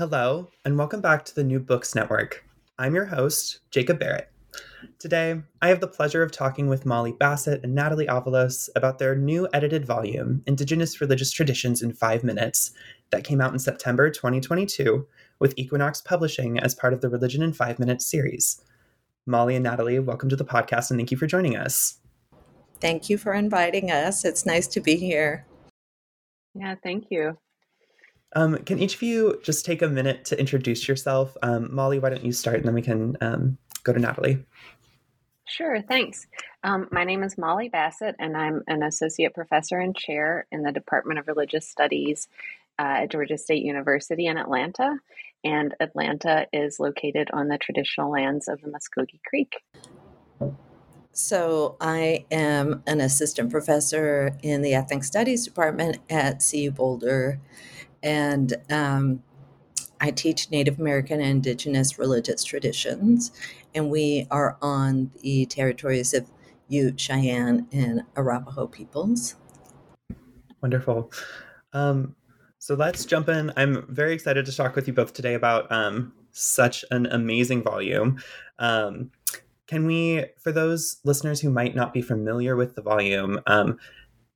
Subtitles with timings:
[0.00, 2.42] Hello, and welcome back to the New Books Network.
[2.78, 4.32] I'm your host, Jacob Barrett.
[4.98, 9.14] Today, I have the pleasure of talking with Molly Bassett and Natalie Avalos about their
[9.14, 12.70] new edited volume, Indigenous Religious Traditions in Five Minutes,
[13.10, 15.06] that came out in September 2022
[15.38, 18.62] with Equinox Publishing as part of the Religion in Five Minutes series.
[19.26, 21.98] Molly and Natalie, welcome to the podcast and thank you for joining us.
[22.80, 24.24] Thank you for inviting us.
[24.24, 25.46] It's nice to be here.
[26.54, 27.36] Yeah, thank you.
[28.36, 31.36] Um, can each of you just take a minute to introduce yourself?
[31.42, 34.44] Um, Molly, why don't you start and then we can um, go to Natalie.
[35.46, 36.26] Sure, thanks.
[36.62, 40.70] Um, my name is Molly Bassett, and I'm an associate professor and chair in the
[40.70, 42.28] Department of Religious Studies
[42.78, 44.98] uh, at Georgia State University in Atlanta.
[45.42, 49.56] And Atlanta is located on the traditional lands of the Muskogee Creek.
[51.12, 57.40] So, I am an assistant professor in the Ethnic Studies Department at CU Boulder
[58.02, 59.22] and um,
[60.00, 63.32] I teach Native American and Indigenous religious traditions,
[63.74, 66.30] and we are on the territories of
[66.68, 69.34] Ute, Cheyenne, and Arapaho peoples.
[70.62, 71.12] Wonderful.
[71.72, 72.14] Um,
[72.58, 73.52] so let's jump in.
[73.56, 78.22] I'm very excited to talk with you both today about um, such an amazing volume.
[78.58, 79.10] Um,
[79.66, 83.78] can we, for those listeners who might not be familiar with the volume, um,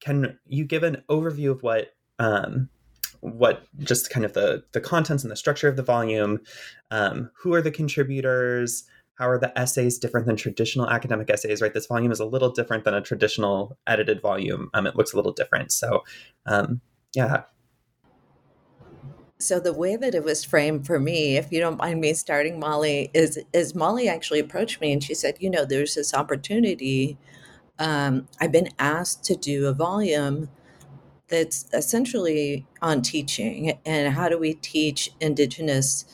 [0.01, 2.69] can you give an overview of what um,
[3.25, 6.41] what just kind of the the contents and the structure of the volume
[6.91, 11.73] um, who are the contributors how are the essays different than traditional academic essays right?
[11.73, 14.71] This volume is a little different than a traditional edited volume.
[14.75, 15.73] Um, it looks a little different.
[15.73, 16.05] So
[16.47, 16.81] um,
[17.15, 17.45] yeah.
[19.39, 22.59] So the way that it was framed for me if you don't mind me starting
[22.59, 27.19] molly is is molly actually approached me and she said you know there's this opportunity
[27.79, 30.49] um, i've been asked to do a volume
[31.29, 36.05] that's essentially on teaching and how do we teach indigenous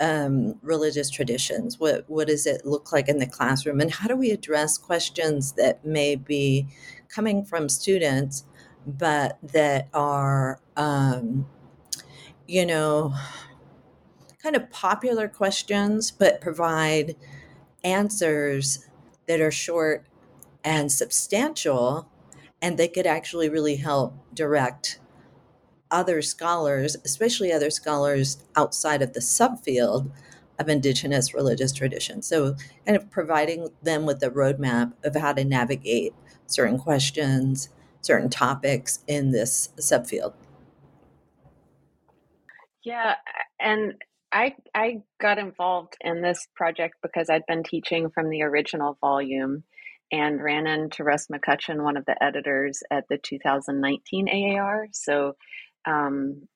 [0.00, 1.78] um, religious traditions?
[1.78, 3.80] What what does it look like in the classroom?
[3.80, 6.68] And how do we address questions that may be
[7.08, 8.44] coming from students
[8.86, 11.46] but that are um,
[12.46, 13.14] you know
[14.42, 17.14] kind of popular questions but provide
[17.84, 18.86] answers
[19.26, 20.06] that are short
[20.64, 22.08] and substantial
[22.62, 24.98] and they could actually really help direct
[25.90, 30.10] other scholars, especially other scholars outside of the subfield
[30.58, 32.22] of Indigenous religious tradition.
[32.22, 32.54] So,
[32.86, 36.14] kind of providing them with a roadmap of how to navigate
[36.46, 37.70] certain questions,
[38.02, 40.34] certain topics in this subfield.
[42.82, 43.16] Yeah,
[43.58, 43.94] and
[44.32, 49.64] I I got involved in this project because I'd been teaching from the original volume
[50.12, 54.88] and ran into Russ McCutcheon, one of the editors at the 2019 AAR.
[54.92, 55.36] So
[55.86, 56.48] um,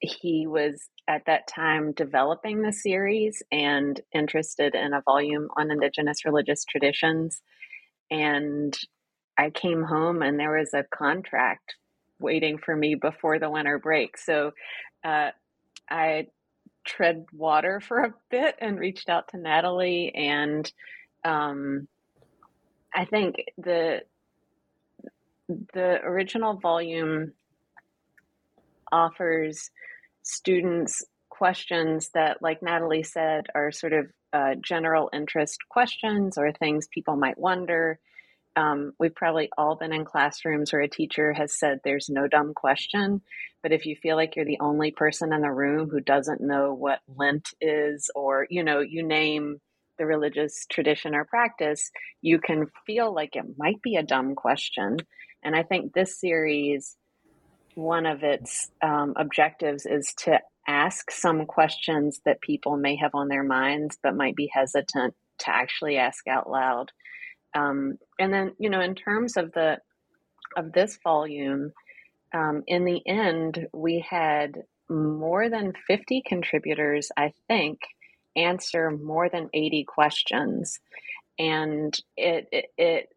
[0.00, 6.24] he was at that time developing the series and interested in a volume on Indigenous
[6.24, 7.40] religious traditions.
[8.10, 8.76] And
[9.38, 11.76] I came home and there was a contract
[12.20, 14.18] waiting for me before the winter break.
[14.18, 14.52] So
[15.04, 15.30] uh,
[15.88, 16.26] I
[16.84, 20.70] tread water for a bit and reached out to Natalie and
[21.24, 21.88] um,
[22.94, 24.02] I think the
[25.48, 27.32] the original volume
[28.92, 29.70] offers
[30.22, 36.88] students questions that, like Natalie said, are sort of uh, general interest questions or things
[36.88, 37.98] people might wonder.
[38.56, 42.54] Um, we've probably all been in classrooms where a teacher has said there's no dumb
[42.54, 43.22] question,
[43.62, 46.74] but if you feel like you're the only person in the room who doesn't know
[46.74, 49.60] what Lent is, or you know, you name
[49.98, 51.90] the religious tradition or practice,
[52.22, 54.96] you can feel like it might be a dumb question.
[55.42, 56.96] And I think this series,
[57.74, 63.28] one of its um, objectives is to ask some questions that people may have on
[63.28, 66.92] their minds but might be hesitant to actually ask out loud.
[67.54, 69.78] Um, and then, you know, in terms of the
[70.56, 71.72] of this volume,
[72.34, 77.78] um, in the end, we had more than 50 contributors, I think,
[78.38, 80.78] answer more than 80 questions.
[81.38, 83.08] And it, it, it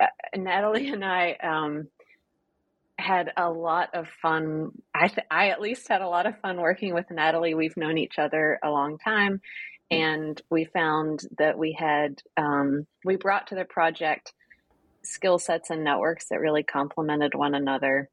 [0.00, 0.06] uh,
[0.36, 1.88] Natalie and I um,
[2.98, 4.70] had a lot of fun.
[4.94, 7.54] I, th- I at least had a lot of fun working with Natalie.
[7.54, 9.40] We've known each other a long time.
[9.90, 14.32] And we found that we had, um, we brought to the project
[15.02, 18.08] skill sets and networks that really complemented one another.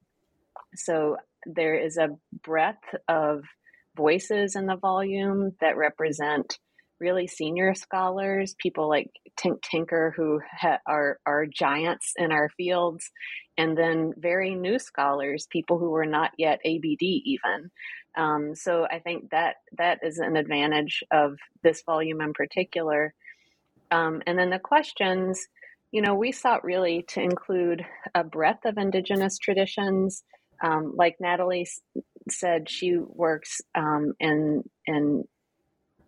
[0.75, 3.43] So there is a breadth of
[3.95, 6.57] voices in the volume that represent
[7.01, 13.09] really senior scholars, people like Tink Tinker, who ha- are, are giants in our fields,
[13.57, 17.71] and then very new scholars, people who were not yet ABD even.
[18.15, 23.13] Um, so I think that that is an advantage of this volume in particular.
[23.89, 25.47] Um, and then the questions,
[25.91, 30.23] you know, we sought really to include a breadth of Indigenous traditions.
[30.63, 31.67] Um, like Natalie
[32.31, 35.23] said, she works um, in in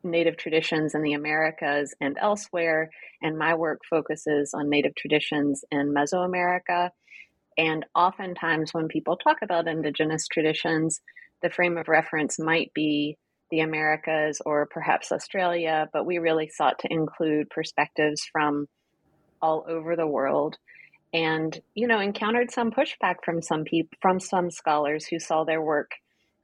[0.04, 2.90] Native traditions in the Americas and elsewhere,
[3.22, 6.90] and my work focuses on Native traditions in Mesoamerica.
[7.58, 11.00] And oftentimes, when people talk about Indigenous traditions,
[11.42, 13.18] the frame of reference might be
[13.52, 18.68] the Americas or perhaps Australia, but we really sought to include perspectives from
[19.42, 20.58] all over the world
[21.14, 25.62] and you know encountered some pushback from some people from some scholars who saw their
[25.62, 25.92] work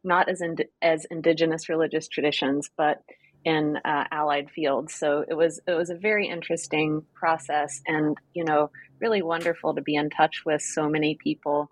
[0.03, 3.03] not as ind- as indigenous religious traditions but
[3.45, 4.93] in uh, allied fields.
[4.93, 9.81] So it was it was a very interesting process and you know really wonderful to
[9.81, 11.71] be in touch with so many people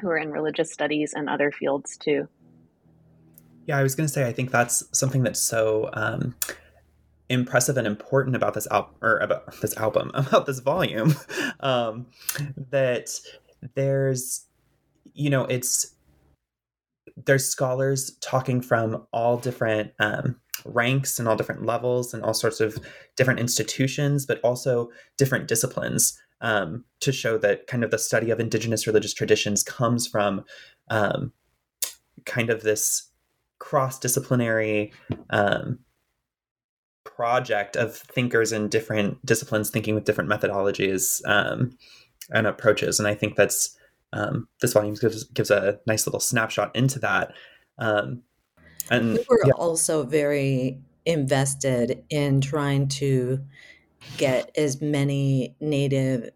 [0.00, 2.28] who are in religious studies and other fields too.
[3.66, 6.34] Yeah i was going to say i think that's something that's so um,
[7.28, 11.14] impressive and important about this album or about this album about this volume
[11.60, 12.06] um,
[12.70, 13.10] that
[13.74, 14.46] there's
[15.12, 15.94] you know it's
[17.26, 22.60] there's scholars talking from all different um, ranks and all different levels and all sorts
[22.60, 22.78] of
[23.16, 28.40] different institutions but also different disciplines um, to show that kind of the study of
[28.40, 30.44] indigenous religious traditions comes from
[30.90, 31.32] um,
[32.24, 33.10] kind of this
[33.58, 34.92] cross-disciplinary
[35.30, 35.78] um,
[37.04, 41.76] project of thinkers in different disciplines thinking with different methodologies um,
[42.30, 42.98] and approaches.
[42.98, 43.76] And I think that's
[44.12, 47.32] um, this volume gives gives a nice little snapshot into that.
[47.78, 48.22] Um,
[48.90, 49.52] and we were yeah.
[49.52, 53.44] also very invested in trying to
[54.16, 56.30] get as many native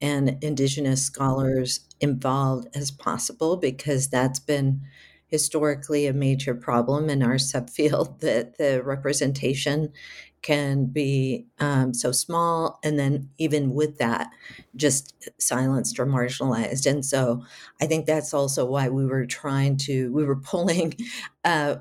[0.00, 4.82] and indigenous scholars involved as possible because that's been
[5.28, 9.92] historically a major problem in our subfield that the representation
[10.42, 14.28] can be um, so small and then even with that
[14.76, 16.90] just silenced or marginalized.
[16.90, 17.44] And so
[17.80, 20.94] i think that's also why we were trying to we were pulling
[21.44, 21.76] uh,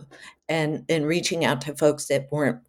[0.50, 2.60] and and reaching out to folks that weren't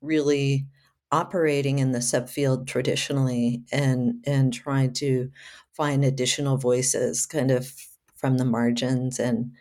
[0.00, 0.66] really
[1.12, 5.30] operating in the subfield traditionally and and trying to
[5.72, 7.72] find additional voices kind of
[8.14, 9.18] from the margins.
[9.18, 9.52] And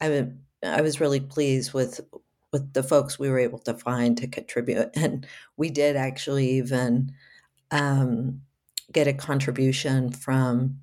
[0.00, 0.28] I
[0.62, 2.00] I was really pleased with
[2.54, 7.12] with the folks we were able to find to contribute, and we did actually even
[7.72, 8.40] um,
[8.92, 10.78] get a contribution from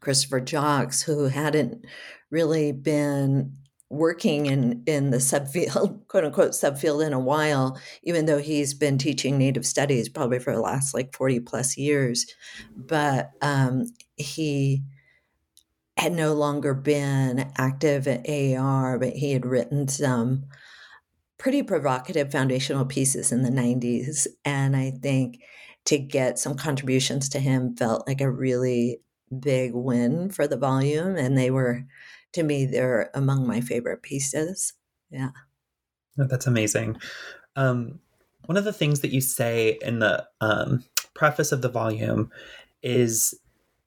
[0.00, 1.84] Christopher Jocks, who hadn't
[2.30, 3.54] really been
[3.90, 8.96] working in in the subfield, quote unquote subfield, in a while, even though he's been
[8.96, 12.24] teaching Native studies probably for the last like forty plus years,
[12.74, 13.84] but um,
[14.16, 14.82] he
[15.98, 20.44] had no longer been active at AAR, but he had written some
[21.46, 24.26] pretty provocative foundational pieces in the 90s.
[24.44, 25.38] And I think
[25.84, 28.98] to get some contributions to him felt like a really
[29.38, 31.14] big win for the volume.
[31.14, 31.84] And they were,
[32.32, 34.72] to me, they're among my favorite pieces.
[35.08, 35.30] Yeah.
[36.16, 36.96] That's amazing.
[37.54, 38.00] Um,
[38.46, 40.82] one of the things that you say in the um,
[41.14, 42.32] preface of the volume
[42.82, 43.38] is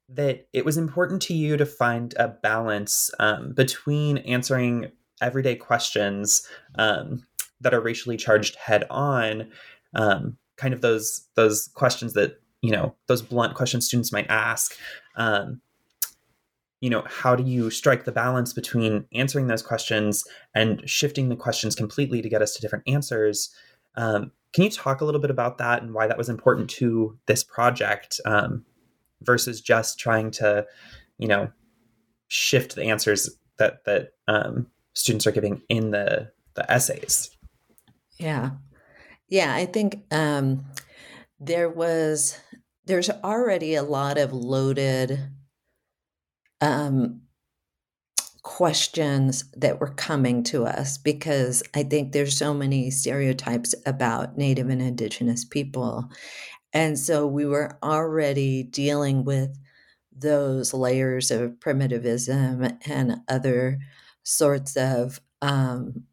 [0.07, 6.47] that it was important to you to find a balance um, between answering everyday questions
[6.75, 7.25] um,
[7.61, 9.49] that are racially charged head on,
[9.93, 14.75] um, kind of those those questions that you know those blunt questions students might ask.
[15.15, 15.61] Um,
[16.81, 20.23] you know, how do you strike the balance between answering those questions
[20.55, 23.53] and shifting the questions completely to get us to different answers?
[23.95, 27.17] Um, can you talk a little bit about that and why that was important to
[27.25, 28.21] this project?
[28.23, 28.63] Um,
[29.21, 30.65] versus just trying to,
[31.17, 31.51] you know,
[32.27, 37.29] shift the answers that that um, students are giving in the the essays.
[38.19, 38.51] Yeah.
[39.29, 40.65] Yeah, I think um,
[41.39, 42.39] there was
[42.85, 45.29] there's already a lot of loaded
[46.61, 47.21] um,
[48.43, 54.69] questions that were coming to us because I think there's so many stereotypes about Native
[54.69, 56.09] and Indigenous people.
[56.73, 59.57] And so we were already dealing with
[60.15, 63.79] those layers of primitivism and other
[64.23, 66.03] sorts of um,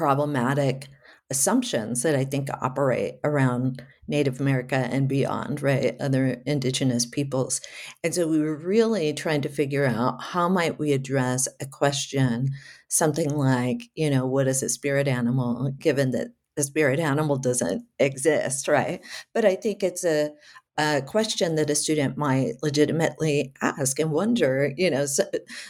[0.00, 0.88] problematic
[1.28, 5.94] assumptions that I think operate around Native America and beyond, right?
[6.00, 7.60] Other indigenous peoples.
[8.02, 12.48] And so we were really trying to figure out how might we address a question,
[12.88, 17.84] something like, you know, what is a spirit animal, given that the spirit animal doesn't
[17.98, 19.04] exist, right?
[19.34, 20.30] But I think it's a
[20.80, 25.24] a question that a student might legitimately ask and wonder, you know, so,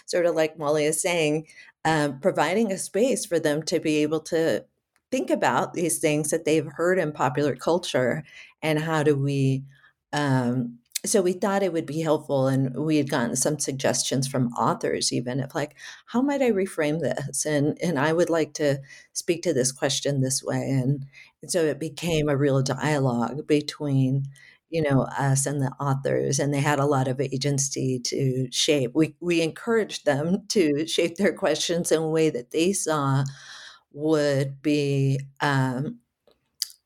[0.07, 1.47] sort of like Molly is saying,
[1.85, 4.65] um, providing a space for them to be able to
[5.11, 8.23] think about these things that they've heard in popular culture
[8.63, 9.65] and how do we
[10.13, 14.53] um, so we thought it would be helpful and we had gotten some suggestions from
[14.53, 15.75] authors even of like
[16.07, 17.47] how might i reframe this?
[17.47, 18.81] And and i would like to
[19.13, 21.07] speak to this question this way and,
[21.43, 24.27] and so it became a real dialogue between
[24.71, 28.93] you know us and the authors and they had a lot of agency to shape.
[28.95, 33.25] We we encouraged them to shape their questions in a way that they saw
[33.93, 35.99] would be um,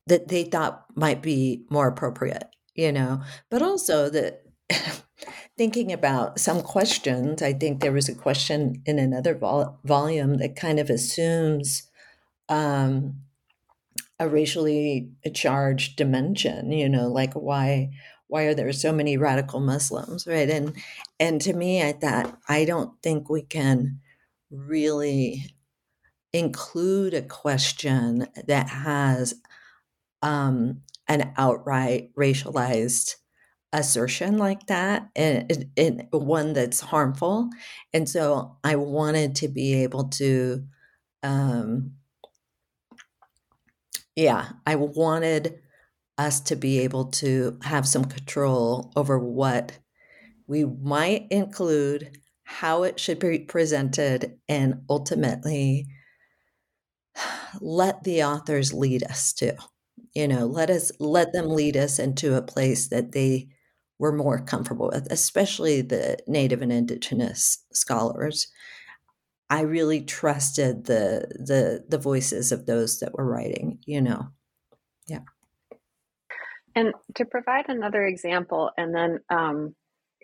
[0.07, 4.43] that they thought might be more appropriate, you know, but also that
[5.57, 10.57] thinking about some questions, I think there was a question in another vol- volume that
[10.57, 11.85] kind of assumes
[12.49, 13.21] um,
[14.19, 17.91] a racially charged dimension, you know, like why
[18.29, 20.49] why are there so many radical Muslims, right?
[20.49, 20.77] And
[21.21, 24.01] and to me, I thought I don't think we can
[24.51, 25.55] really
[26.33, 29.35] include a question that has
[30.23, 33.17] um, an outright racialized
[33.73, 37.51] assertion like that and, and, one that's harmful
[37.93, 40.65] and so i wanted to be able to
[41.25, 41.91] um
[44.17, 45.61] yeah i wanted
[46.19, 49.79] us to be able to have some control over what
[50.47, 55.87] we might include how it should be presented and ultimately
[57.61, 59.57] let the authors lead us to
[60.15, 63.49] you know let us let them lead us into a place that they
[63.99, 68.49] were more comfortable with especially the native and indigenous scholars
[69.55, 74.29] i really trusted the the the voices of those that were writing you know
[75.07, 75.21] yeah
[76.75, 79.75] and to provide another example and then um,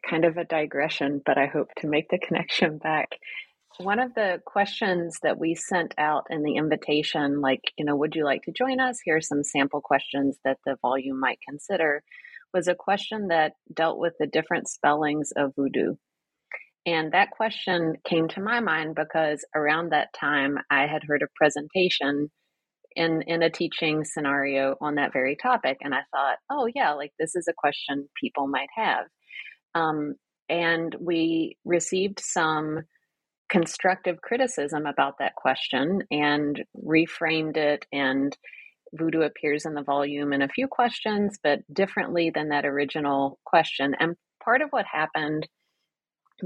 [0.08, 3.10] kind of a digression but i hope to make the connection back
[3.78, 8.14] one of the questions that we sent out in the invitation, like, you know, would
[8.14, 9.00] you like to join us?
[9.02, 12.02] Here are some sample questions that the volume might consider,
[12.52, 15.94] was a question that dealt with the different spellings of voodoo.
[16.86, 21.28] And that question came to my mind because around that time I had heard a
[21.36, 22.30] presentation
[22.96, 25.78] in in a teaching scenario on that very topic.
[25.82, 29.06] And I thought, "Oh yeah, like this is a question people might have."
[29.74, 30.16] Um,
[30.48, 32.80] and we received some
[33.50, 37.86] constructive criticism about that question and reframed it.
[37.92, 38.36] And
[38.94, 43.94] voodoo appears in the volume in a few questions but differently than that original question.
[44.00, 45.48] And part of what happened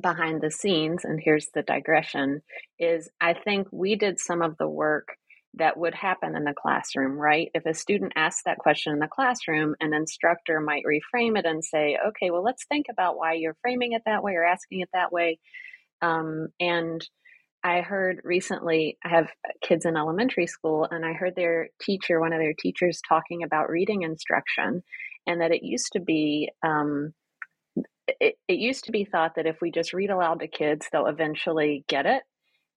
[0.00, 2.42] behind the scenes and here's the digression
[2.78, 5.08] is i think we did some of the work
[5.56, 7.50] that would happen in the classroom, right?
[7.54, 11.64] If a student asks that question in the classroom, an instructor might reframe it and
[11.64, 14.88] say, okay, well, let's think about why you're framing it that way or asking it
[14.92, 15.38] that way.
[16.02, 17.06] Um, and
[17.62, 19.30] I heard recently, I have
[19.62, 23.70] kids in elementary school, and I heard their teacher, one of their teachers, talking about
[23.70, 24.82] reading instruction,
[25.26, 26.50] and that it used to be.
[26.62, 27.14] Um,
[28.20, 31.06] it, it used to be thought that if we just read aloud to kids, they'll
[31.06, 32.22] eventually get it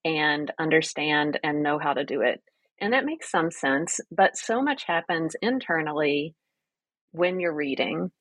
[0.05, 2.41] and understand and know how to do it.
[2.79, 6.35] And that makes some sense, but so much happens internally
[7.11, 8.11] when you're reading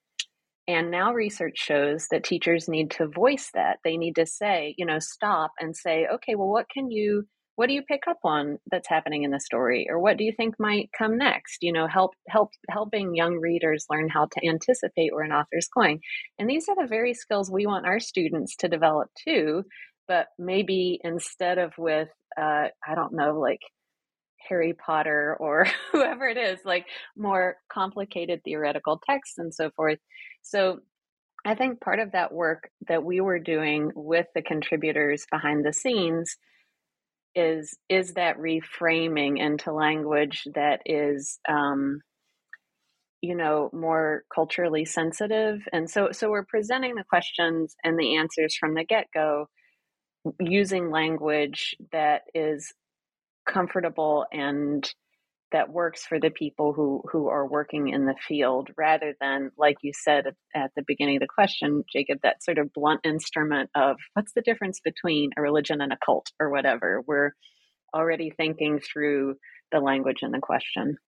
[0.68, 3.78] and now research shows that teachers need to voice that.
[3.84, 7.68] They need to say, you know, stop and say, okay, well, what can you, what
[7.68, 9.86] do you pick up on that's happening in the story?
[9.90, 11.58] Or what do you think might come next?
[11.62, 16.00] You know, help, help, helping young readers learn how to anticipate where an author's going.
[16.38, 19.64] And these are the very skills we want our students to develop too.
[20.06, 22.08] But maybe instead of with,
[22.38, 23.60] uh, I don't know, like
[24.48, 26.84] Harry Potter or whoever it is, like
[27.16, 29.98] more complicated theoretical texts and so forth.
[30.42, 30.80] So
[31.46, 35.72] I think part of that work that we were doing with the contributors behind the
[35.72, 36.36] scenes
[37.36, 42.00] is is that reframing into language that is um,
[43.20, 45.60] you know more culturally sensitive?
[45.72, 49.46] And so so we're presenting the questions and the answers from the get-go
[50.40, 52.72] using language that is
[53.46, 54.88] comfortable and
[55.56, 59.78] that works for the people who who are working in the field rather than like
[59.80, 63.70] you said at, at, the beginning of the question jacob that sort of blunt instrument
[63.74, 67.02] of what's the difference between a religion and a cult or whatever?
[67.06, 67.32] We're
[67.94, 69.36] already thinking through
[69.72, 70.98] the language in the question.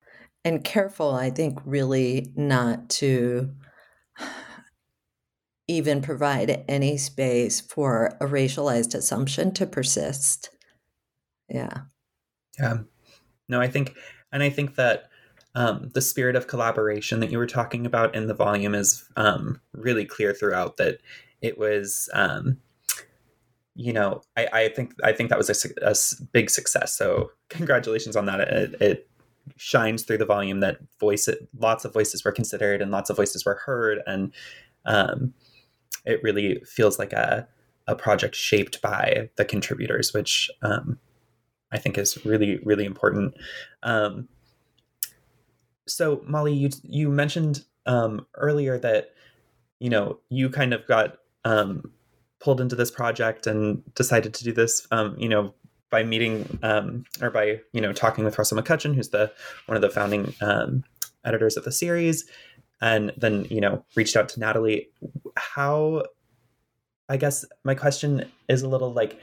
[0.47, 3.51] And careful i think really not to
[5.67, 10.49] even provide any space for a racialized assumption to persist.
[11.51, 11.83] Yeah.
[12.59, 12.79] Yeah.
[13.47, 13.95] No i think
[14.33, 15.09] and I think that
[15.55, 19.61] um, the spirit of collaboration that you were talking about in the volume is um,
[19.73, 20.77] really clear throughout.
[20.77, 21.01] That
[21.41, 22.59] it was, um,
[23.75, 25.95] you know, I, I, think I think that was a, a,
[26.33, 26.97] big success.
[26.97, 28.41] So congratulations on that.
[28.41, 29.11] It, it
[29.57, 33.45] shines through the volume that voice lots of voices were considered and lots of voices
[33.45, 34.33] were heard, and
[34.85, 35.33] um,
[36.05, 37.49] it really feels like a
[37.89, 40.99] a project shaped by the contributors, which um,
[41.73, 43.35] I think is really really important.
[43.83, 44.29] Um,
[45.87, 49.13] so Molly, you you mentioned um, earlier that
[49.79, 51.93] you know you kind of got um,
[52.41, 54.87] pulled into this project and decided to do this.
[54.91, 55.55] Um, you know
[55.91, 59.33] by meeting um, or by you know talking with Russell McCutcheon, who's the
[59.67, 60.85] one of the founding um,
[61.25, 62.29] editors of the series,
[62.81, 64.89] and then you know reached out to Natalie.
[65.37, 66.05] How
[67.09, 69.19] I guess my question is a little like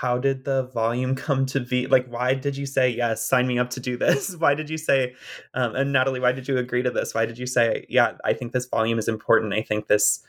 [0.00, 1.86] how did the volume come to be?
[1.86, 4.36] Like, why did you say, yes, sign me up to do this?
[4.38, 5.14] Why did you say,
[5.54, 7.14] um, and Natalie, why did you agree to this?
[7.14, 9.52] Why did you say, yeah, I think this volume is important.
[9.52, 10.22] I think this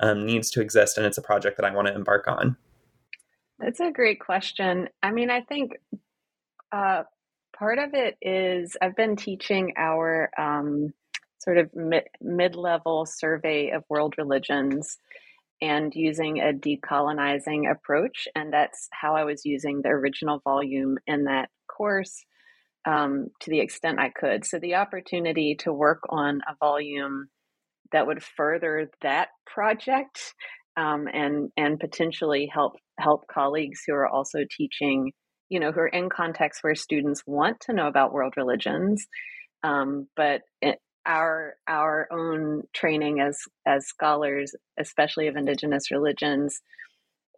[0.00, 2.56] um, needs to exist and it's a project that I want to embark on?
[3.58, 4.88] That's a great question.
[5.02, 5.72] I mean, I think
[6.72, 7.04] uh,
[7.56, 10.92] part of it is I've been teaching our um,
[11.38, 14.98] sort of mid level survey of world religions
[15.62, 18.26] and using a decolonizing approach.
[18.34, 22.24] And that's how I was using the original volume in that course
[22.84, 24.44] um, to the extent I could.
[24.44, 27.28] So the opportunity to work on a volume
[27.92, 30.34] that would further that project
[30.76, 35.12] um, and and potentially help help colleagues who are also teaching,
[35.48, 39.06] you know, who are in contexts where students want to know about world religions,
[39.62, 46.60] um, but it, our our own training as as scholars, especially of indigenous religions,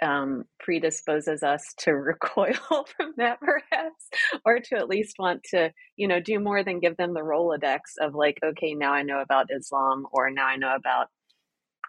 [0.03, 4.09] um, predisposes us to recoil from that, perhaps,
[4.45, 7.81] or to at least want to, you know, do more than give them the Rolodex
[8.01, 11.09] of like, okay, now I know about Islam, or now I know about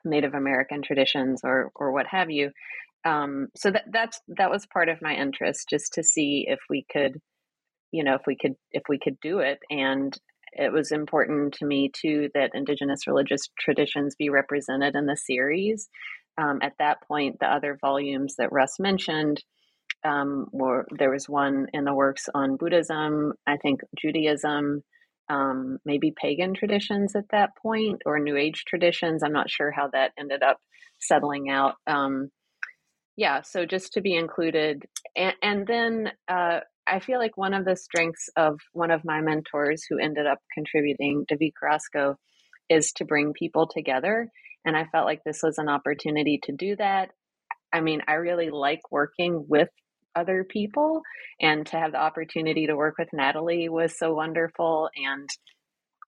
[0.04, 2.52] Native American traditions, or or what have you.
[3.06, 6.86] Um, so that that's that was part of my interest, just to see if we
[6.92, 7.20] could,
[7.92, 10.18] you know, if we could if we could do it, and
[10.56, 15.89] it was important to me too that indigenous religious traditions be represented in the series.
[16.38, 19.44] Um, at that point, the other volumes that Russ mentioned
[20.04, 24.84] um, were there was one in the works on Buddhism, I think Judaism,
[25.30, 29.24] um, maybe pagan traditions at that point, or New Age traditions.
[29.24, 30.60] I'm not sure how that ended up
[31.00, 31.76] settling out.
[31.88, 32.30] Um,
[33.18, 34.84] yeah, so just to be included,
[35.15, 39.21] and, and then uh, I feel like one of the strengths of one of my
[39.21, 42.15] mentors who ended up contributing, David Carrasco,
[42.69, 44.30] is to bring people together.
[44.65, 47.12] And I felt like this was an opportunity to do that.
[47.74, 49.69] I mean, I really like working with
[50.15, 51.02] other people,
[51.41, 54.89] and to have the opportunity to work with Natalie was so wonderful.
[54.95, 55.28] And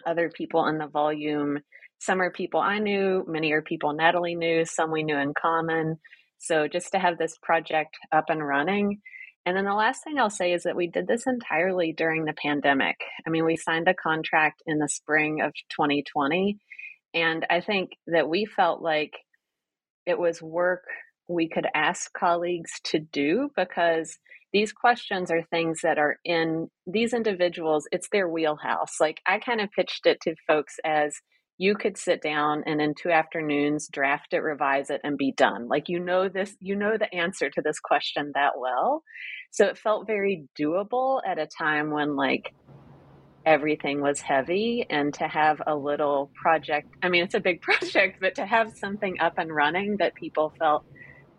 [0.05, 1.59] other people in the volume,
[1.99, 5.97] some are people I knew, many are people Natalie knew, some we knew in common.
[6.37, 9.01] So just to have this project up and running
[9.47, 12.33] and then the last thing I'll say is that we did this entirely during the
[12.33, 12.97] pandemic.
[13.25, 16.57] I mean, we signed a contract in the spring of 2020.
[17.13, 19.13] And I think that we felt like
[20.05, 20.83] it was work
[21.29, 24.17] we could ask colleagues to do because
[24.51, 28.95] these questions are things that are in these individuals, it's their wheelhouse.
[28.99, 31.15] Like I kind of pitched it to folks as
[31.57, 35.67] you could sit down and in two afternoons draft it revise it and be done.
[35.67, 39.03] Like you know this you know the answer to this question that well.
[39.51, 42.53] So it felt very doable at a time when like
[43.47, 48.17] everything was heavy and to have a little project i mean it's a big project
[48.19, 50.83] but to have something up and running that people felt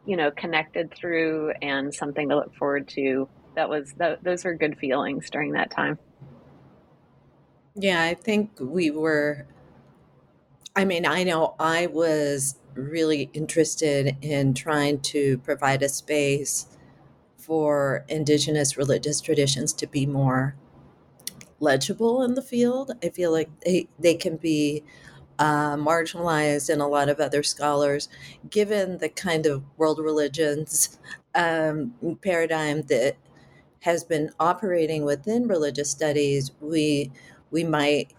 [0.06, 4.54] you know connected through and something to look forward to that was that, those were
[4.54, 5.98] good feelings during that time.
[7.74, 9.46] Yeah i think we were
[10.78, 16.68] I mean, I know I was really interested in trying to provide a space
[17.36, 20.54] for indigenous religious traditions to be more
[21.58, 22.92] legible in the field.
[23.02, 24.84] I feel like they, they can be
[25.40, 28.08] uh, marginalized in a lot of other scholars,
[28.48, 30.96] given the kind of world religions
[31.34, 33.16] um, paradigm that
[33.80, 36.52] has been operating within religious studies.
[36.60, 37.10] We
[37.50, 38.12] we might,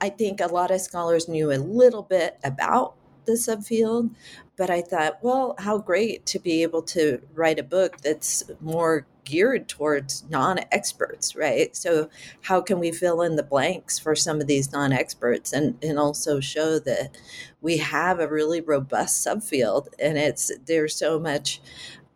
[0.00, 2.94] I think a lot of scholars knew a little bit about
[3.26, 4.10] the subfield,
[4.56, 9.06] but I thought, well, how great to be able to write a book that's more
[9.24, 11.76] geared towards non-experts right?
[11.76, 12.08] So
[12.42, 16.40] how can we fill in the blanks for some of these non-experts and and also
[16.40, 17.16] show that
[17.60, 21.60] we have a really robust subfield and it's there's so much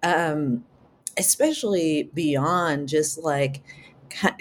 [0.02, 0.64] um
[1.16, 3.62] especially beyond just like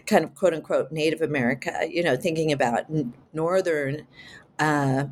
[0.06, 2.86] kind of quote unquote native america you know thinking about
[3.34, 4.06] northern
[4.60, 5.06] uh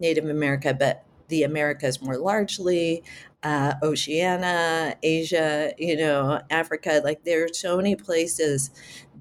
[0.00, 3.02] native america but the Americas more largely,
[3.42, 7.00] uh, Oceania, Asia, you know, Africa.
[7.04, 8.70] Like there are so many places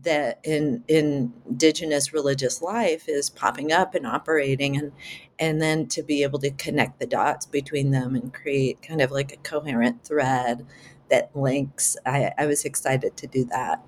[0.04, 4.92] that in, in indigenous religious life is popping up and operating, and
[5.40, 9.12] and then to be able to connect the dots between them and create kind of
[9.12, 10.66] like a coherent thread
[11.10, 11.98] that links.
[12.06, 13.84] I, I was excited to do that.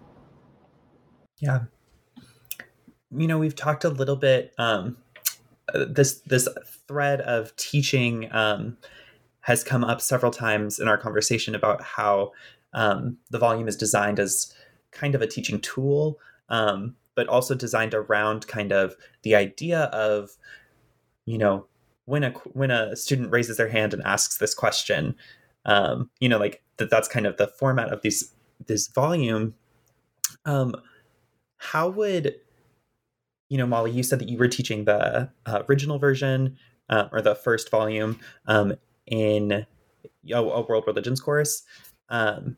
[1.39, 1.61] Yeah.
[3.11, 4.97] You know, we've talked a little bit um,
[5.73, 6.47] uh, this this
[6.87, 8.77] thread of teaching um,
[9.41, 12.31] has come up several times in our conversation about how
[12.73, 14.53] um, the volume is designed as
[14.91, 16.19] kind of a teaching tool,
[16.49, 20.31] um, but also designed around kind of the idea of,
[21.25, 21.65] you know,
[22.05, 25.15] when a when a student raises their hand and asks this question,
[25.65, 28.33] um, you know, like that that's kind of the format of these
[28.67, 29.55] this volume.
[30.45, 30.75] Um,
[31.71, 32.35] how would
[33.49, 36.57] you know, Molly, you said that you were teaching the uh, original version
[36.89, 38.73] uh, or the first volume um,
[39.05, 39.65] in
[40.31, 41.63] a, world religions course.
[42.09, 42.57] Um,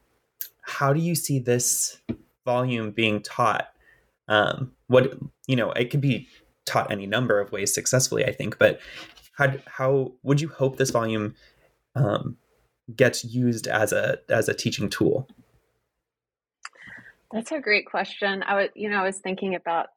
[0.61, 1.99] how do you see this
[2.45, 3.69] volume being taught?
[4.27, 5.17] Um, what
[5.47, 6.27] you know, it could be
[6.65, 8.57] taught any number of ways successfully, I think.
[8.57, 8.79] But
[9.33, 11.35] how how would you hope this volume
[11.95, 12.37] um,
[12.95, 15.27] gets used as a as a teaching tool?
[17.37, 18.41] That's a great question.
[18.41, 19.89] I was, you know, I was thinking about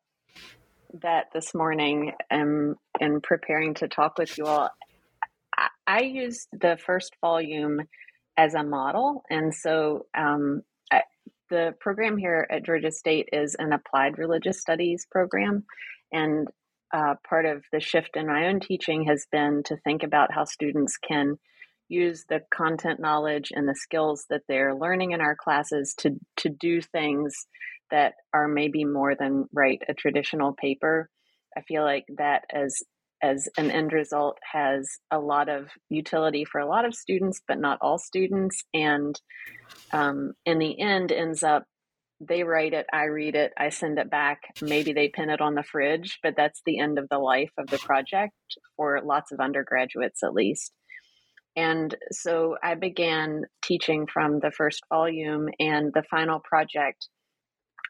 [1.01, 4.69] that this morning um, in preparing to talk with you all.
[5.57, 7.81] I, I used the first volume
[8.37, 10.61] as a model, and so um,
[10.93, 11.01] I,
[11.49, 15.65] the program here at Georgia State is an applied religious studies program,
[16.13, 16.47] and
[16.93, 20.45] uh, part of the shift in my own teaching has been to think about how
[20.45, 21.39] students can
[21.91, 26.49] use the content knowledge and the skills that they're learning in our classes to to
[26.49, 27.35] do things
[27.91, 31.11] that are maybe more than write a traditional paper.
[31.57, 32.83] I feel like that as
[33.23, 37.59] as an end result has a lot of utility for a lot of students, but
[37.59, 38.65] not all students.
[38.73, 39.21] And
[39.93, 41.65] um, in the end, ends up
[42.21, 44.43] they write it, I read it, I send it back.
[44.61, 47.69] Maybe they pin it on the fridge, but that's the end of the life of
[47.69, 48.35] the project
[48.77, 50.73] for lots of undergraduates, at least.
[51.57, 57.09] And so I began teaching from the first volume, and the final project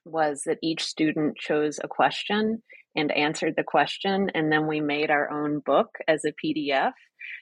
[0.04, 2.62] was that each student chose a question
[2.96, 6.92] and answered the question, and then we made our own book as a PDF.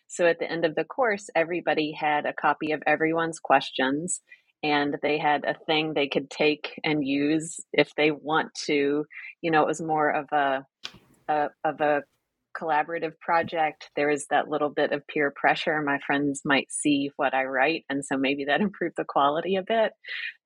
[0.08, 4.20] So at the end of the course, everybody had a copy of everyone's questions,
[4.62, 9.04] and they had a thing they could take and use if they want to.
[9.40, 10.64] You know, it was more of a,
[11.28, 12.02] a of a
[12.58, 13.90] collaborative project.
[13.96, 15.80] There is that little bit of peer pressure.
[15.82, 19.62] My friends might see what I write, and so maybe that improved the quality a
[19.62, 19.92] bit.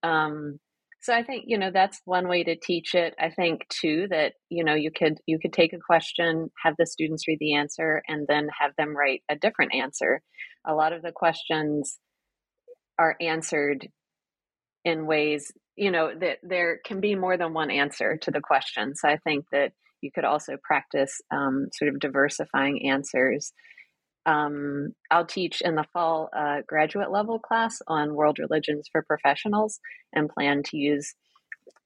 [0.02, 0.58] Um,
[1.02, 4.32] so i think you know that's one way to teach it i think too that
[4.48, 8.02] you know you could you could take a question have the students read the answer
[8.08, 10.22] and then have them write a different answer
[10.66, 11.98] a lot of the questions
[12.98, 13.88] are answered
[14.84, 18.94] in ways you know that there can be more than one answer to the question
[18.94, 19.72] so i think that
[20.02, 23.52] you could also practice um, sort of diversifying answers.
[24.24, 29.80] Um, I'll teach in the fall uh, graduate level class on world religions for professionals
[30.12, 31.14] and plan to use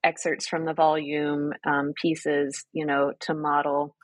[0.04, 3.96] excerpts from the volume, um, pieces, you know, to model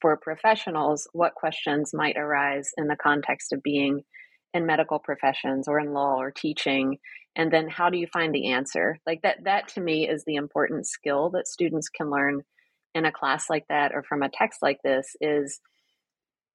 [0.00, 4.02] for professionals what questions might arise in the context of being
[4.52, 6.98] in medical professions or in law or teaching
[7.36, 8.98] and then how do you find the answer?
[9.06, 12.42] Like that that to me is the important skill that students can learn
[12.94, 15.60] in a class like that or from a text like this is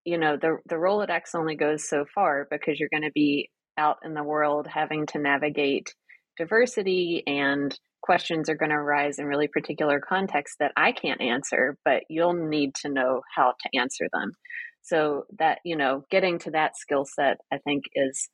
[0.05, 3.97] you know the the Rolodex only goes so far because you're going to be out
[4.03, 5.93] in the world having to navigate
[6.37, 11.77] diversity and questions are going to arise in really particular contexts that I can't answer,
[11.83, 14.31] but you'll need to know how to answer them.
[14.81, 18.29] So that, you know, getting to that skill set, I think is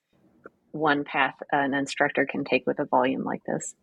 [0.71, 3.73] one path an instructor can take with a volume like this?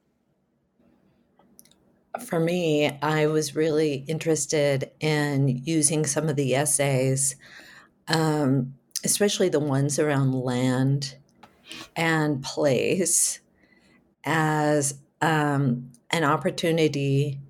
[2.21, 7.37] For me, I was really interested in using some of the essays,
[8.09, 11.17] um, especially the ones around land
[11.97, 13.41] and place,
[14.25, 17.41] as um, an opportunity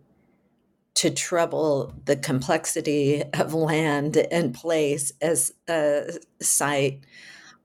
[0.95, 7.01] to trouble the complexity of land and place as a site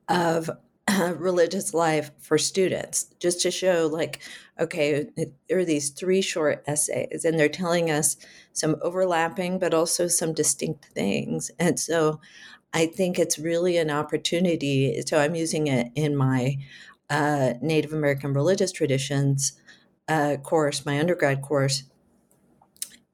[0.08, 0.50] of
[1.16, 4.20] religious life for students, just to show, like,
[4.58, 5.06] okay,
[5.48, 8.16] there are these three short essays, and they're telling us
[8.52, 11.50] some overlapping, but also some distinct things.
[11.58, 12.20] And so
[12.72, 15.02] I think it's really an opportunity.
[15.06, 16.58] So I'm using it in my
[17.10, 19.52] uh, Native American religious traditions
[20.08, 21.84] uh, course, my undergrad course.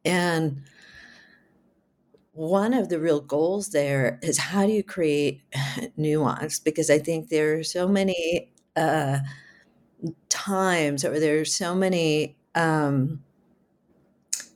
[0.05, 0.63] And
[2.33, 5.43] one of the real goals there is how do you create
[5.97, 6.59] nuance?
[6.59, 9.19] Because I think there are so many uh,
[10.29, 13.23] times, or there are so many um,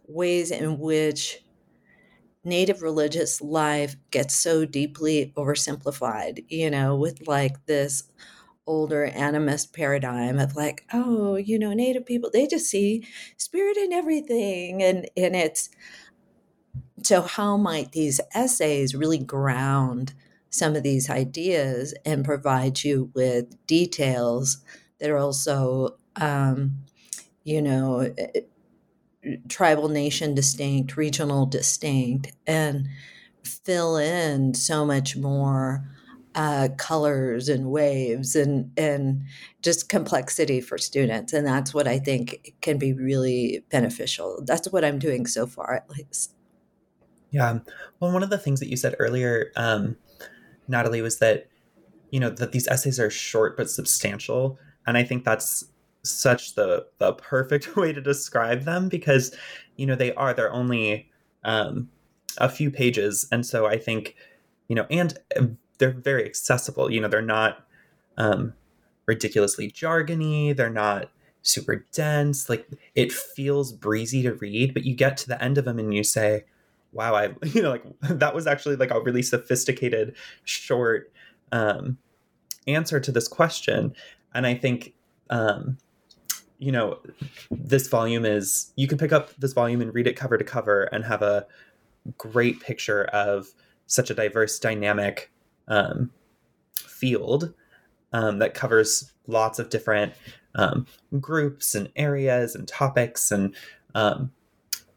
[0.06, 1.44] ways in which
[2.44, 8.04] native religious life gets so deeply oversimplified, you know, with like this
[8.66, 13.04] older animist paradigm of like, oh, you know, native people, they just see
[13.37, 14.82] spirit in everything.
[14.82, 15.70] And and it's
[17.02, 20.14] so how might these essays really ground
[20.50, 24.58] some of these ideas and provide you with details
[24.98, 26.78] that are also um,
[27.44, 28.12] you know
[29.48, 32.88] tribal nation distinct regional distinct and
[33.44, 35.84] fill in so much more
[36.34, 39.24] uh, colors and waves and and
[39.62, 41.32] just complexity for students.
[41.32, 44.42] And that's what i think can be really beneficial.
[44.44, 46.34] That's what i'm doing so far at least.
[47.30, 47.58] Yeah.
[47.98, 49.96] Well one of the things that you said earlier um,
[50.68, 51.48] natalie was that
[52.11, 54.58] you know that these essays are short but substantial
[54.88, 55.64] and i think that's
[56.03, 59.35] such the the perfect way to describe them because
[59.77, 61.11] you know they are they're only
[61.44, 61.88] um,
[62.38, 64.16] a few pages and so i think
[64.68, 65.18] you know and
[65.79, 66.92] they're very accessible.
[66.92, 67.64] You know, they're not
[68.16, 68.53] um,
[69.07, 70.55] ridiculously jargony.
[70.55, 71.11] They're not
[71.42, 72.48] super dense.
[72.48, 75.94] Like it feels breezy to read, but you get to the end of them and
[75.94, 76.44] you say,
[76.92, 81.12] "Wow, I you know like that was actually like a really sophisticated short
[81.53, 81.98] um,
[82.66, 83.94] answer to this question."
[84.34, 84.94] And I think
[85.30, 85.78] um,
[86.58, 86.98] you know
[87.50, 90.84] this volume is you can pick up this volume and read it cover to cover
[90.84, 91.46] and have a
[92.16, 93.48] great picture of
[93.86, 95.30] such a diverse dynamic
[95.68, 96.10] um,
[96.74, 97.54] field
[98.12, 100.12] um, that covers lots of different
[100.54, 100.86] um,
[101.20, 103.54] groups and areas and topics and
[103.94, 104.32] um,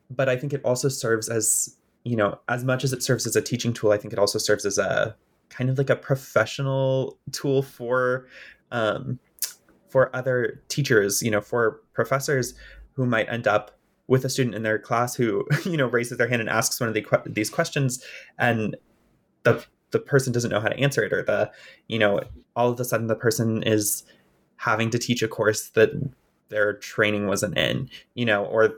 [0.10, 3.36] but i think it also serves as you know as much as it serves as
[3.36, 5.16] a teaching tool i think it also serves as a
[5.50, 8.26] kind of like a professional tool for
[8.72, 9.20] um,
[9.90, 12.54] for other teachers you know for professors
[12.94, 13.72] who might end up
[14.08, 16.90] with a student in their class who you know raises their hand and asks one
[16.90, 18.04] of the, these questions
[18.38, 18.76] and
[19.44, 21.52] the the person doesn't know how to answer it or the
[21.88, 22.22] you know
[22.56, 24.04] all of a sudden the person is
[24.58, 25.90] having to teach a course that
[26.50, 28.76] their training wasn't in you know or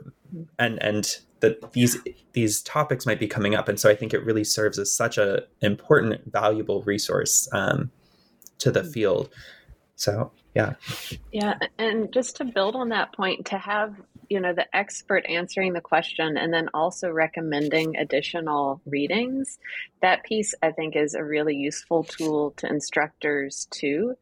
[0.58, 1.98] and and that these
[2.32, 3.68] these topics might be coming up.
[3.68, 7.90] And so i think it really serves as such a important valuable resource um,
[8.58, 9.28] to the field
[9.96, 10.74] so yeah.
[11.32, 13.94] Yeah and just to build on that point to have
[14.28, 19.58] you know the expert answering the question and then also recommending additional readings
[20.00, 24.14] that piece i think is a really useful tool to instructors too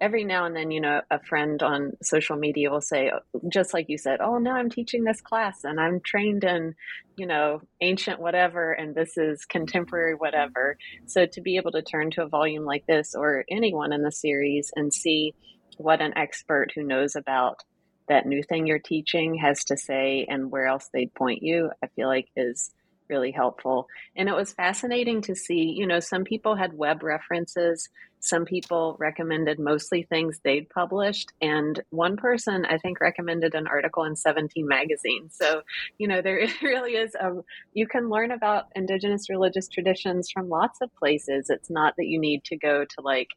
[0.00, 3.72] every now and then you know a friend on social media will say oh, just
[3.72, 6.74] like you said oh now i'm teaching this class and i'm trained in
[7.16, 10.76] you know ancient whatever and this is contemporary whatever.
[11.06, 14.12] So to be able to turn to a volume like this or anyone in the
[14.12, 15.34] series and see
[15.78, 17.62] what an expert who knows about
[18.08, 21.88] that new thing you're teaching has to say and where else they'd point you, I
[21.88, 22.70] feel like is
[23.08, 23.88] really helpful.
[24.16, 27.88] And it was fascinating to see, you know, some people had web references,
[28.20, 34.04] some people recommended mostly things they'd published, and one person I think recommended an article
[34.04, 35.30] in 17 magazine.
[35.30, 35.62] So,
[35.98, 37.32] you know, there really is a
[37.72, 41.50] you can learn about indigenous religious traditions from lots of places.
[41.50, 43.28] It's not that you need to go to like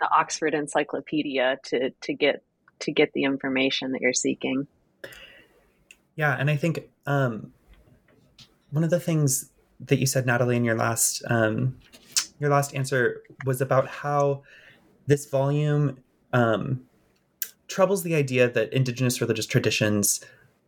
[0.00, 2.42] the Oxford Encyclopedia to to get
[2.80, 4.66] to get the information that you're seeking.
[6.16, 7.52] Yeah, and I think um,
[8.74, 11.78] one of the things that you said, Natalie, in your last um,
[12.40, 14.42] your last answer was about how
[15.06, 15.98] this volume
[16.32, 16.82] um,
[17.68, 20.24] troubles the idea that indigenous religious traditions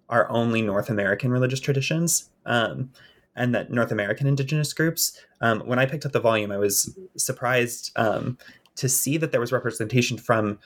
[0.08, 2.92] are only North American religious traditions, um,
[3.34, 5.20] and that North American indigenous groups.
[5.40, 8.38] Um, when I picked up the volume, I was surprised um,
[8.76, 10.60] to see that there was representation from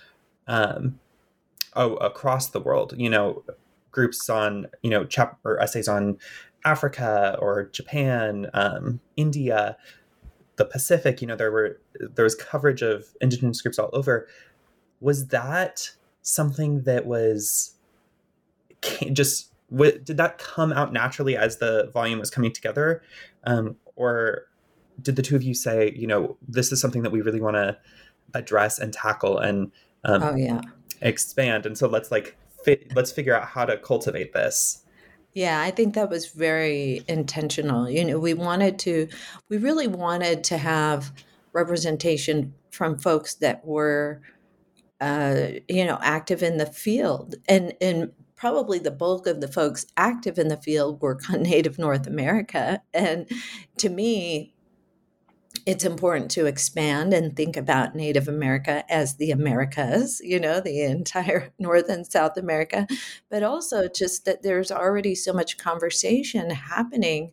[0.46, 1.00] um,
[1.74, 2.92] oh, across the world.
[2.98, 3.42] You know,
[3.90, 6.18] groups on you know chap or essays on
[6.64, 9.76] Africa or Japan, um, India,
[10.56, 11.20] the Pacific.
[11.20, 14.28] You know, there were there was coverage of indigenous groups all over.
[15.00, 15.90] Was that
[16.22, 17.74] something that was
[19.12, 23.02] just did that come out naturally as the volume was coming together,
[23.44, 24.46] um, or
[25.00, 27.56] did the two of you say, you know, this is something that we really want
[27.56, 27.78] to
[28.34, 29.72] address and tackle and
[30.04, 30.60] um, oh yeah
[31.02, 34.79] expand, and so let's like fi- let's figure out how to cultivate this.
[35.34, 37.88] Yeah, I think that was very intentional.
[37.88, 39.08] You know, we wanted to,
[39.48, 41.12] we really wanted to have
[41.52, 44.22] representation from folks that were,
[45.00, 49.86] uh, you know, active in the field, and and probably the bulk of the folks
[49.96, 53.28] active in the field were Native North America, and
[53.78, 54.54] to me,
[55.70, 60.82] it's important to expand and think about Native America as the Americas, you know, the
[60.82, 62.88] entire North and South America,
[63.30, 67.30] but also just that there's already so much conversation happening,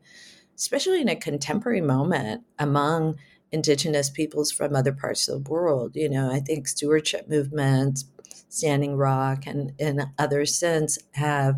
[0.56, 3.18] especially in a contemporary moment among
[3.52, 5.96] Indigenous peoples from other parts of the world.
[5.96, 8.06] You know, I think stewardship movements,
[8.50, 11.56] Standing Rock, and in other sense have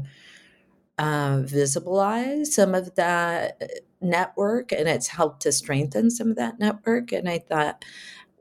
[0.97, 3.61] uh, visibilized some of that
[4.01, 7.11] network and it's helped to strengthen some of that network.
[7.11, 7.83] And I thought,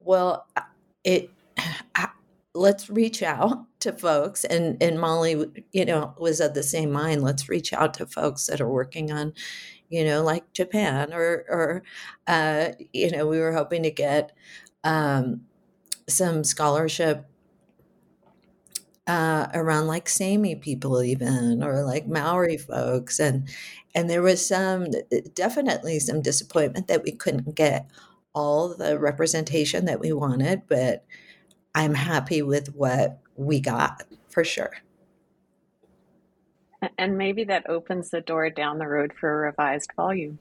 [0.01, 0.47] well,
[1.05, 1.31] it,
[2.55, 7.23] let's reach out to folks and and Molly you know was of the same mind
[7.23, 9.33] let's reach out to folks that are working on
[9.91, 11.83] you know like Japan or or
[12.27, 14.33] uh, you know we were hoping to get
[14.83, 15.43] um,
[16.09, 17.28] some scholarship
[19.09, 23.49] uh, around like Sami people even or like Maori folks and
[23.95, 24.89] and there was some
[25.35, 27.91] definitely some disappointment that we couldn't get
[28.35, 31.05] all the representation that we wanted but
[31.75, 34.73] I'm happy with what we got for sure.
[36.97, 40.39] And maybe that opens the door down the road for a revised volume.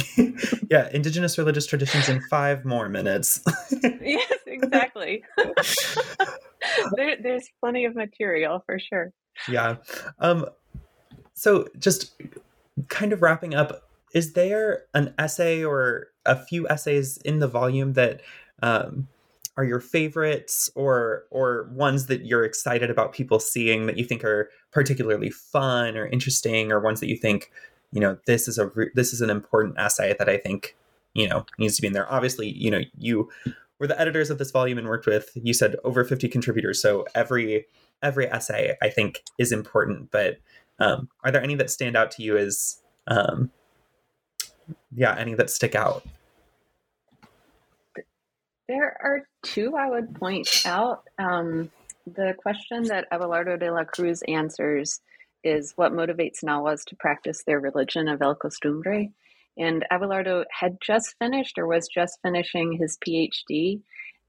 [0.70, 3.42] yeah, indigenous religious traditions in five more minutes.
[4.00, 5.22] yes, exactly.
[6.96, 9.12] there, there's plenty of material for sure.
[9.48, 9.76] Yeah.
[10.18, 10.46] Um,
[11.34, 12.12] so just
[12.88, 17.94] kind of wrapping up, is there an essay or a few essays in the volume
[17.94, 18.22] that
[18.62, 19.08] um,
[19.56, 24.24] are your favorites or or ones that you're excited about people seeing that you think
[24.24, 27.50] are particularly fun or interesting or ones that you think
[27.92, 30.76] you know this is a this is an important essay that I think
[31.14, 32.10] you know needs to be in there.
[32.10, 33.30] Obviously you know you
[33.78, 36.80] were the editors of this volume and worked with you said over 50 contributors.
[36.80, 37.66] So every
[38.02, 40.10] every essay i think is important.
[40.10, 40.38] But
[40.78, 43.50] um, are there any that stand out to you as um,
[44.94, 46.04] yeah any that stick out?
[48.68, 51.04] There are two i would point out.
[51.18, 51.70] Um,
[52.06, 55.00] the question that abelardo de la cruz answers
[55.44, 59.08] is what motivates nahuas to practice their religion of el costumbre
[59.56, 63.82] and Abelardo had just finished or was just finishing his PhD.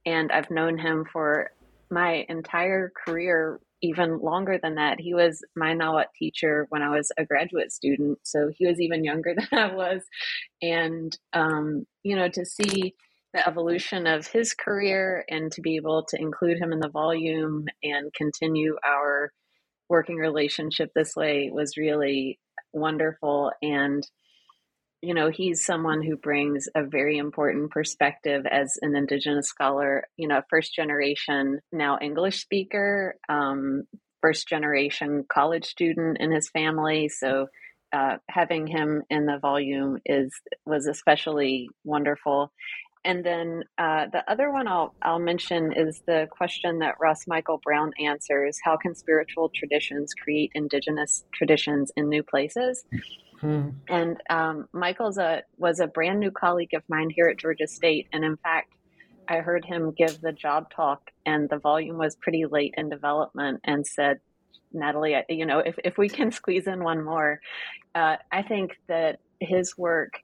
[0.06, 1.52] And I've known him for
[1.89, 4.99] my entire career, even longer than that.
[4.99, 8.19] He was my Nahuatl teacher when I was a graduate student.
[8.23, 10.02] So he was even younger than I was.
[10.62, 12.95] And, um, you know, to see
[13.34, 17.65] the evolution of his career and to be able to include him in the volume
[17.82, 19.32] and continue our
[19.89, 22.39] working relationship this way was really
[22.72, 23.52] wonderful.
[23.62, 24.04] And
[25.04, 30.30] you know, he's someone who brings a very important perspective as an Indigenous scholar, you
[30.30, 33.84] know, first generation now English speaker, um,
[34.22, 37.10] first generation college student in his family.
[37.10, 37.48] So
[37.91, 40.34] uh, having him in the volume is
[40.65, 42.54] was especially wonderful.
[43.06, 47.60] And then uh, the other one I'll, I'll mention is the question that Ross Michael
[47.63, 52.86] Brown answers How can spiritual traditions create indigenous traditions in new places?
[53.42, 53.70] Hmm.
[53.89, 58.08] And um, Michael's a was a brand new colleague of mine here at Georgia State,
[58.13, 58.74] and in fact,
[59.28, 63.60] I heard him give the job talk, and the volume was pretty late in development,
[63.66, 64.22] and said,
[64.72, 67.41] "Natalie, you know, if if we can squeeze in one more,
[67.95, 70.22] uh, I think that his work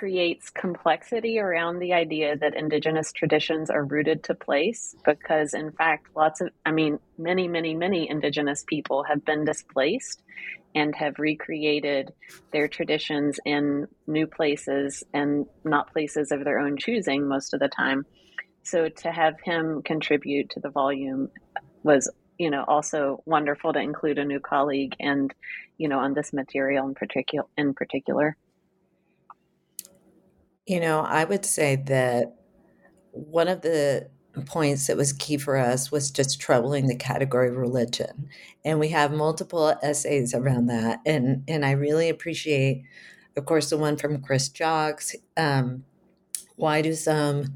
[0.00, 6.06] creates complexity around the idea that indigenous traditions are rooted to place because in fact
[6.16, 10.22] lots of i mean many many many indigenous people have been displaced
[10.74, 12.14] and have recreated
[12.50, 17.68] their traditions in new places and not places of their own choosing most of the
[17.68, 18.06] time.
[18.62, 21.28] So to have him contribute to the volume
[21.82, 25.34] was you know also wonderful to include a new colleague and
[25.76, 28.36] you know on this material in particular in particular
[30.70, 32.36] you know, I would say that
[33.10, 34.08] one of the
[34.46, 38.28] points that was key for us was just troubling the category religion.
[38.64, 41.00] And we have multiple essays around that.
[41.04, 42.84] And, and I really appreciate,
[43.36, 45.16] of course, the one from Chris Jocks.
[45.36, 45.82] Um,
[46.54, 47.46] why do some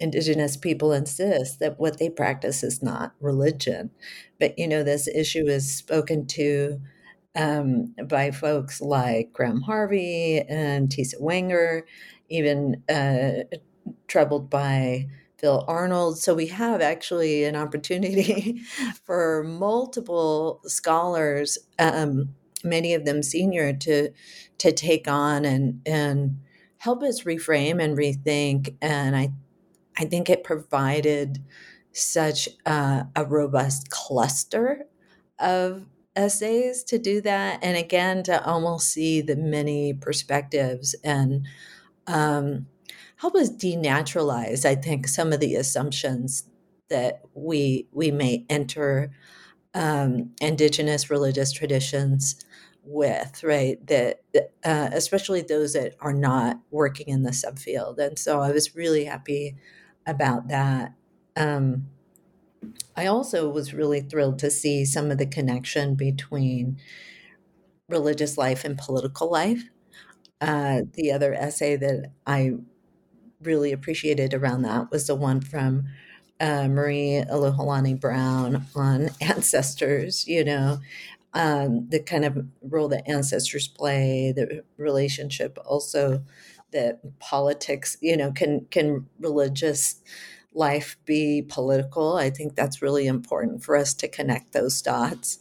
[0.00, 3.92] indigenous people insist that what they practice is not religion?
[4.40, 6.80] But, you know, this issue is spoken to
[7.36, 11.86] um, by folks like Graham Harvey and Tisa Wenger,
[12.28, 13.44] even uh,
[14.06, 15.08] troubled by
[15.38, 16.18] Phil Arnold.
[16.18, 18.60] So we have actually an opportunity
[19.04, 24.10] for multiple scholars, um, many of them senior, to
[24.58, 26.40] to take on and and
[26.78, 28.76] help us reframe and rethink.
[28.82, 29.32] And I
[29.98, 31.44] I think it provided
[31.92, 34.86] such a robust cluster
[35.40, 41.46] of essays to do that, and again to almost see the many perspectives and.
[42.08, 42.66] Um,
[43.16, 46.44] help us denaturalize, I think, some of the assumptions
[46.90, 49.12] that we we may enter
[49.74, 52.44] um, indigenous religious traditions
[52.82, 53.84] with, right?
[53.86, 54.22] That
[54.64, 59.04] uh, especially those that are not working in the subfield, and so I was really
[59.04, 59.56] happy
[60.06, 60.94] about that.
[61.36, 61.88] Um,
[62.96, 66.78] I also was really thrilled to see some of the connection between
[67.88, 69.62] religious life and political life.
[70.40, 72.52] Uh, the other essay that I
[73.42, 75.84] really appreciated around that was the one from
[76.40, 80.78] uh, Marie Alohalani Brown on ancestors, you know,
[81.34, 86.22] um, the kind of role that ancestors play, the relationship also
[86.72, 89.96] that politics, you know, can can religious
[90.54, 92.16] life be political?
[92.16, 95.38] I think that's really important for us to connect those dots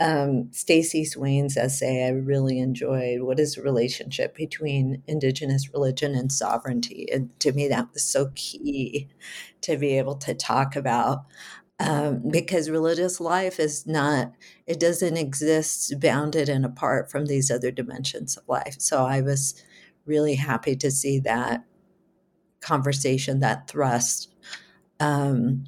[0.00, 3.22] um, Stacy Swain's essay I really enjoyed.
[3.22, 7.08] What is the relationship between Indigenous religion and sovereignty?
[7.12, 9.08] And to me, that was so key
[9.62, 11.24] to be able to talk about.
[11.78, 14.32] Um, because religious life is not,
[14.66, 18.76] it doesn't exist bounded and apart from these other dimensions of life.
[18.78, 19.60] So I was
[20.04, 21.64] really happy to see that
[22.60, 24.32] conversation, that thrust
[25.00, 25.64] um,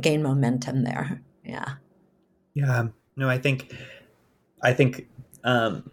[0.00, 1.22] gain momentum there.
[1.44, 1.74] Yeah.
[2.54, 2.88] Yeah.
[3.18, 3.74] No, I think,
[4.62, 5.06] I think
[5.44, 5.90] um,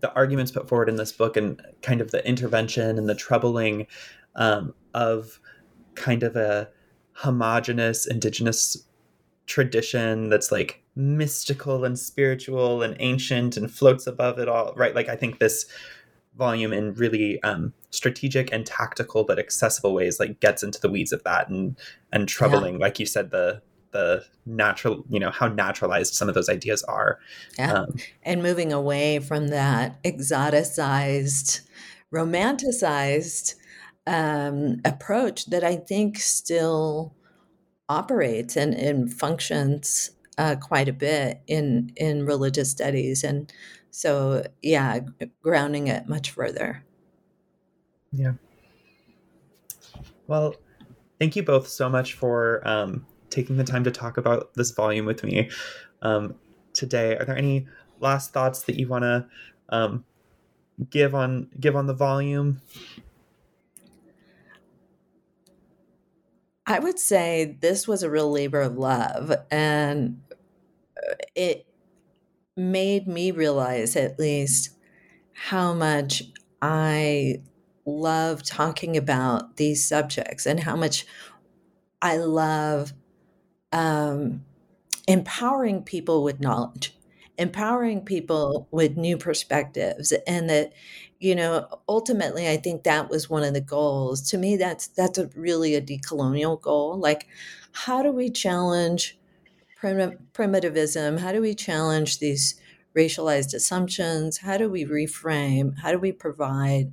[0.00, 3.86] the arguments put forward in this book and kind of the intervention and the troubling
[4.34, 5.40] um, of
[5.94, 6.68] kind of a
[7.12, 8.76] homogenous indigenous
[9.46, 15.08] tradition that's like mystical and spiritual and ancient and floats above it all right like
[15.08, 15.66] i think this
[16.36, 21.12] volume in really um, strategic and tactical but accessible ways like gets into the weeds
[21.12, 21.78] of that and
[22.12, 22.80] and troubling yeah.
[22.80, 27.18] like you said the the natural, you know, how naturalized some of those ideas are.
[27.58, 27.72] Yeah.
[27.72, 31.60] Um, and moving away from that exoticized,
[32.12, 33.54] romanticized
[34.06, 37.14] um, approach that I think still
[37.88, 43.52] operates and, and functions uh, quite a bit in in religious studies, and
[43.90, 45.00] so yeah,
[45.42, 46.84] grounding it much further.
[48.12, 48.32] Yeah.
[50.26, 50.56] Well,
[51.18, 53.06] thank you both so much for um,
[53.36, 55.50] taking the time to talk about this volume with me
[56.00, 56.34] um,
[56.72, 57.16] today.
[57.16, 57.66] Are there any
[58.00, 59.26] last thoughts that you want to
[59.68, 60.04] um,
[60.88, 62.62] give on give on the volume?
[66.66, 70.20] I would say this was a real labor of love, and
[70.96, 71.66] uh, it
[72.56, 74.70] made me realize, at least,
[75.32, 76.22] how much
[76.62, 77.42] I
[77.84, 81.06] love talking about these subjects and how much
[82.02, 82.94] I love
[83.76, 84.42] um,
[85.06, 86.96] empowering people with knowledge,
[87.36, 90.72] empowering people with new perspectives, and that
[91.20, 94.22] you know ultimately I think that was one of the goals.
[94.30, 96.98] To me, that's that's a really a decolonial goal.
[96.98, 97.28] Like,
[97.72, 99.18] how do we challenge
[99.76, 101.18] prim- primitivism?
[101.18, 102.58] How do we challenge these
[102.96, 104.38] racialized assumptions?
[104.38, 105.78] How do we reframe?
[105.80, 106.92] How do we provide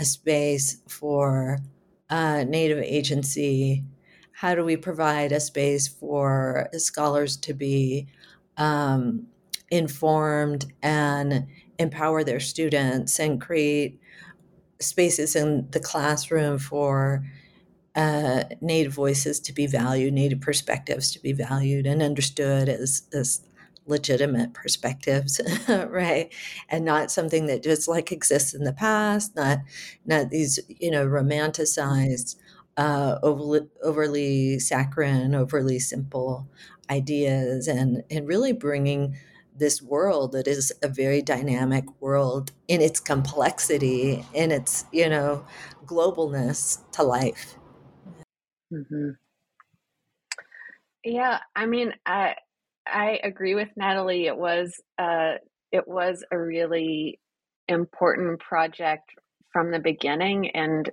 [0.00, 1.60] a space for
[2.10, 3.84] uh, Native agency
[4.44, 8.06] how do we provide a space for scholars to be
[8.58, 9.26] um,
[9.70, 11.46] informed and
[11.78, 13.98] empower their students and create
[14.78, 17.24] spaces in the classroom for
[17.96, 23.40] uh, Native voices to be valued, Native perspectives to be valued and understood as, as
[23.86, 26.30] legitimate perspectives, right?
[26.68, 29.60] And not something that just like exists in the past, not
[30.04, 32.36] not these you know romanticized
[32.76, 36.48] uh, overly, overly saccharine, overly simple
[36.90, 39.16] ideas, and and really bringing
[39.56, 45.44] this world that is a very dynamic world in its complexity, in its you know
[45.86, 47.56] globalness to life.
[48.72, 49.10] Mm-hmm.
[51.04, 52.34] Yeah, I mean, I
[52.86, 54.26] I agree with Natalie.
[54.26, 55.34] It was uh,
[55.70, 57.20] it was a really
[57.68, 59.10] important project
[59.52, 60.90] from the beginning, and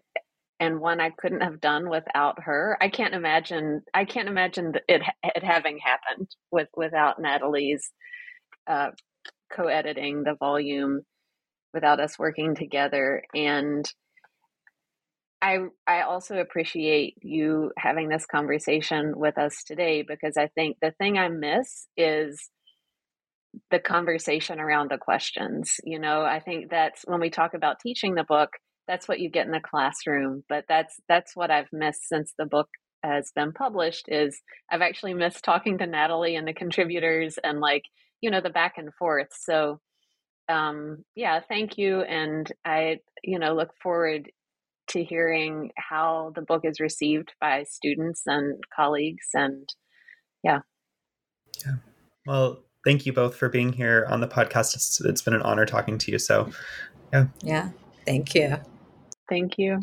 [0.62, 2.78] and one I couldn't have done without her.
[2.80, 3.82] I can't imagine.
[3.94, 7.92] I can't imagine it it having happened with without Natalie's
[8.68, 8.92] uh,
[9.52, 11.02] co-editing the volume,
[11.74, 13.86] without us working together, and
[15.42, 15.58] I
[15.88, 21.18] I also appreciate you having this conversation with us today because I think the thing
[21.18, 22.52] I miss is
[23.72, 25.78] the conversation around the questions.
[25.84, 28.52] You know, I think that's when we talk about teaching the book,
[28.92, 32.46] that's what you get in the classroom, but that's that's what I've missed since the
[32.46, 32.68] book
[33.04, 37.84] has been published is I've actually missed talking to Natalie and the contributors and like,
[38.20, 39.30] you know, the back and forth.
[39.32, 39.80] So
[40.50, 44.30] um yeah, thank you and I you know look forward
[44.90, 49.70] to hearing how the book is received by students and colleagues and
[50.44, 50.60] yeah.
[51.66, 51.76] Yeah.
[52.28, 54.76] Well thank you both for being here on the podcast.
[54.76, 56.52] It's, it's been an honor talking to you so
[57.14, 57.28] yeah.
[57.42, 57.70] Yeah
[58.06, 58.58] thank you
[59.32, 59.80] thank you